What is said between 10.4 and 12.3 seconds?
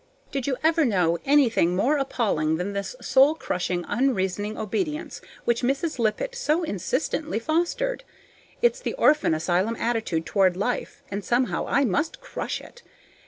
life, and somehow I must